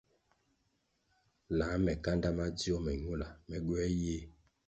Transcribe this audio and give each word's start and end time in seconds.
Lā 1.57 1.67
me 1.83 1.93
kanda 2.03 2.29
madzio 2.37 2.75
me 2.85 2.93
ñula, 3.03 3.27
me 3.47 3.57
gywē 3.65 3.85
yie. 4.01 4.17